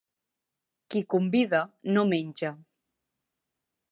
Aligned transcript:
Qui 0.93 1.01
convida, 1.15 1.59
no 1.97 2.07
menja. 2.13 2.53